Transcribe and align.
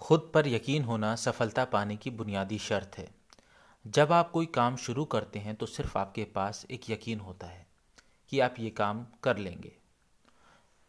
खुद 0.00 0.30
पर 0.34 0.48
यकीन 0.48 0.82
होना 0.82 1.16
सफलता 1.16 1.64
पाने 1.64 1.96
की 1.96 2.10
बुनियादी 2.10 2.58
शर्त 2.58 2.98
है। 2.98 3.14
जब 3.86 4.12
आप 4.12 4.30
कोई 4.30 4.46
काम 4.46 4.76
शुरू 4.76 5.04
करते 5.04 5.38
हैं 5.38 5.54
तो 5.54 5.66
सिर्फ़ 5.66 5.98
आपके 5.98 6.24
पास 6.24 6.66
एक 6.70 6.90
यकीन 6.90 7.20
होता 7.20 7.46
है 7.46 7.66
कि 8.28 8.40
आप 8.40 8.54
ये 8.58 8.70
काम 8.70 9.06
कर 9.22 9.36
लेंगे। 9.36 9.76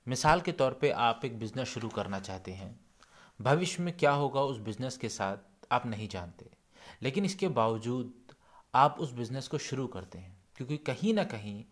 मिसाल 0.07 0.41
के 0.41 0.51
तौर 0.51 0.73
पे 0.73 0.89
आप 0.89 1.25
एक 1.25 1.39
बिज़नेस 1.39 1.67
शुरू 1.67 1.89
करना 1.89 2.19
चाहते 2.19 2.51
हैं। 2.51 2.79
भविष्य 3.41 3.83
में 3.83 3.97
क्या 3.97 4.11
होगा 4.11 4.41
उस 4.41 4.57
बिज़नेस 4.57 4.97
के 4.97 5.09
साथ, 5.09 5.37
आप 5.71 5.85
नहीं 5.85 6.07
जानते। 6.07 6.49
लेकिन 7.01 7.25
इसके 7.25 7.47
बावजूद 7.47 8.13
आप 8.75 8.97
उस 8.99 9.11
बिज़नेस 9.11 9.47
को 9.47 9.57
शुरू 9.57 9.87
करते 9.87 10.17
हैं, 10.17 10.37
क्योंकि 10.55 10.77
कहीं 10.77 11.13
ना 11.13 11.23
कहीं 11.23 11.65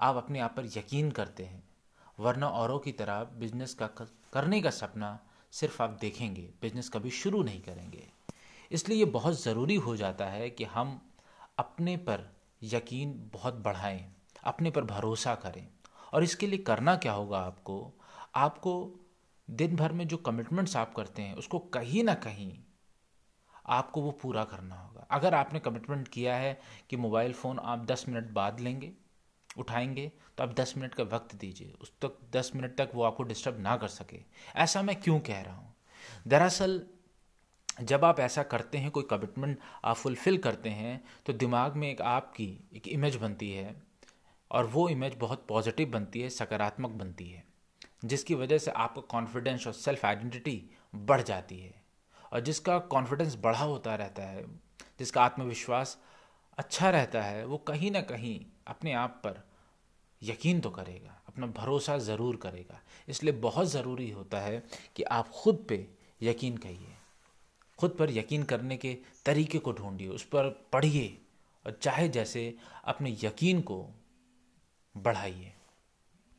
आप 0.00 0.16
अपने 0.16 0.40
आप 0.40 0.56
पर 0.56 0.64
यकीन 0.64 1.10
करते 1.10 1.44
हैं। 1.44 1.71
वरना 2.22 2.48
औरों 2.48 2.78
की 2.78 2.92
तरह 2.92 3.24
बिज़नेस 3.24 3.74
का 3.74 3.86
करने 4.32 4.60
का 4.62 4.70
सपना 4.70 5.18
सिर्फ़ 5.52 5.82
आप 5.82 5.98
देखेंगे 6.00 6.42
बिज़नेस 6.62 6.88
कभी 6.88 7.10
शुरू 7.10 7.42
नहीं 7.42 7.60
करेंगे। 7.60 8.08
इसलिए 8.72 8.98
ये 8.98 9.04
बहुत 9.04 9.42
ज़रूरी 9.42 9.74
हो 9.74 9.96
जाता 9.96 10.26
है 10.26 10.50
कि 10.50 10.64
हम 10.64 11.00
अपने 11.58 11.96
पर 11.96 12.32
यकीन 12.62 13.30
बहुत 13.32 13.54
बढ़ाएँ, 13.54 14.12
अपने 14.44 14.70
पर 14.70 14.84
भरोसा 14.84 15.34
करें। 15.34 15.68
और 16.12 16.22
इसके 16.22 16.46
लिए 16.46 16.58
करना 16.58 16.96
क्या 16.96 17.12
होगा 17.12 17.38
आपको? 17.38 17.92
आपको 18.34 19.00
दिन 19.50 19.76
भर 19.76 19.92
में 19.92 20.08
जो 20.08 20.16
कमिटमेंट्स 20.16 20.76
आप 20.76 20.94
करते 20.94 21.22
हैं, 21.22 21.34
उसको 21.34 21.58
कहीं 21.58 22.04
ना 22.04 22.14
कहीं 22.14 22.58
आपको 23.66 24.00
वो 24.02 24.10
पूरा 24.10 24.44
करना 24.44 24.74
होगा। 24.74 25.06
अगर 25.10 25.34
आपने 25.34 25.60
कमिटमेंट 25.60 26.08
किया 26.08 26.36
है 26.36 26.60
कि 26.90 26.96
मोबाइल 26.96 27.32
फ़ोन 27.32 27.58
आप 27.58 27.84
10 27.86 28.04
मिनट 28.08 28.30
बाद 28.30 28.60
लेंगे 28.60 28.92
उठाएँगे 29.58 30.12
तो 30.38 30.42
आप 30.42 30.52
10 30.52 30.74
मिनट 30.76 30.94
का 30.94 31.02
वक्त 31.02 31.34
दीजिए। 31.34 31.72
उस 31.80 31.92
तक 32.02 32.18
10 32.32 32.52
मिनट 32.54 32.76
तक 32.76 32.90
वो 32.94 33.02
आपको 33.02 33.22
डिस्टर्ब 33.22 33.60
ना 33.60 33.76
कर 33.76 33.88
सके। 33.88 34.20
ऐसा 34.56 34.82
मैं 34.82 35.00
क्यों 35.00 35.20
कह 35.20 35.40
रहा 35.40 35.54
हूँ? 35.54 35.74
दरअसल, 36.28 36.86
जब 37.80 38.04
आप 38.04 38.20
ऐसा 38.20 38.42
करते 38.42 38.78
हैं, 38.78 38.90
कोई 38.90 39.04
कमिटमेंट 39.10 39.58
आप 39.84 39.96
फुलफ़िल 39.96 40.38
करते 40.38 40.68
हैं 40.68 41.04
तो 41.26 41.32
दिमाग 41.32 41.76
में 41.76 41.90
एक 41.90 42.02
आपकी 42.02 42.68
एक 42.74 42.88
इमेज 42.88 43.16
बनती 43.16 43.50
है 43.50 43.82
और 44.50 44.66
वो 44.66 44.88
इमेज 44.88 45.14
बहुत 45.14 45.46
पॉजिटिव 45.48 45.90
बनती 45.90 46.20
है, 46.20 46.28
सकारात्मक 46.30 46.90
बनती 46.90 47.30
है, 47.30 47.44
जिसकी 48.04 48.34
वजह 48.34 48.58
से 48.58 48.70
आपका 48.70 49.02
कॉन्फिडेंस 49.02 49.66
और 49.66 49.72
सेल्फ 49.72 50.04
आइडेंटिटी 50.04 50.64
बढ़ 50.94 51.22
जाती 51.22 51.58
है 51.58 51.82
और 52.32 52.40
जिसका 52.40 52.78
कॉन्फिडेंस 52.78 53.36
बढ़ा 53.40 53.64
होता 53.64 53.94
रहता 53.94 54.22
है, 54.22 54.44
जिसका 54.98 55.22
आत्मविश्वास 55.22 55.98
अच्छा 56.58 56.90
रहता 56.90 57.22
है, 57.22 57.44
वो 57.44 57.58
कहीं 57.58 57.90
ना 57.90 58.00
कहीं 58.00 58.46
अपने 58.66 58.92
आप 58.92 59.10
पर 59.10 59.51
यकीन 60.22 60.60
तो 60.60 60.70
करेगा, 60.70 61.20
अपना 61.28 61.46
भरोसा 61.46 61.96
ज़रूर 61.98 62.36
करेगा। 62.36 62.80
इसलिए 63.08 63.32
बहुत 63.32 63.66
ज़रूरी 63.66 64.10
होता 64.10 64.40
है 64.40 64.62
कि 64.96 65.02
आप 65.02 65.28
खुद 65.28 65.64
पे 65.68 65.86
यकीन 66.22 66.56
कहिए। 66.56 66.94
खुद 67.78 67.90
पर 67.90 68.10
यकीन 68.10 68.42
करने 68.42 68.76
के 68.76 68.96
तरीके 69.26 69.58
को 69.58 69.72
ढूंढिए, 69.72 70.08
उस 70.08 70.24
पर 70.24 70.48
पढ़िए 70.72 71.18
और 71.66 71.78
चाहे 71.82 72.08
जैसे 72.08 72.54
अपने 72.84 73.16
यकीन 73.24 73.60
को 73.60 73.86
बढ़ाइए। 74.94 75.52